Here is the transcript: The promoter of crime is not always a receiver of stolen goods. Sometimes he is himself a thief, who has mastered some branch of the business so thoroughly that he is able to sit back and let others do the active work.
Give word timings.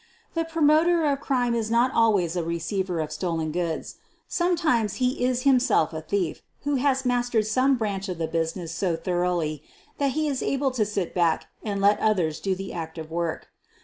The 0.33 0.45
promoter 0.45 1.05
of 1.05 1.19
crime 1.19 1.53
is 1.53 1.69
not 1.69 1.91
always 1.93 2.35
a 2.35 2.41
receiver 2.43 3.01
of 3.01 3.11
stolen 3.11 3.51
goods. 3.51 3.97
Sometimes 4.27 4.95
he 4.95 5.23
is 5.23 5.43
himself 5.43 5.93
a 5.93 6.01
thief, 6.01 6.41
who 6.61 6.77
has 6.77 7.05
mastered 7.05 7.45
some 7.45 7.75
branch 7.77 8.09
of 8.09 8.17
the 8.17 8.25
business 8.27 8.73
so 8.73 8.95
thoroughly 8.95 9.61
that 9.99 10.13
he 10.13 10.27
is 10.27 10.41
able 10.41 10.71
to 10.71 10.85
sit 10.87 11.13
back 11.13 11.49
and 11.61 11.79
let 11.81 11.99
others 11.99 12.39
do 12.39 12.55
the 12.55 12.73
active 12.73 13.11
work. 13.11 13.49